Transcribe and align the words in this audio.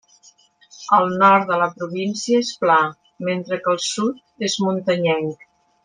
El 0.99 1.11
nord 1.23 1.45
de 1.51 1.59
la 1.63 1.67
província 1.81 2.39
és 2.45 2.49
pla 2.63 2.79
mentre 3.31 3.61
que 3.67 3.75
el 3.77 3.81
sud 3.91 4.49
és 4.51 4.61
muntanyenc. 4.67 5.47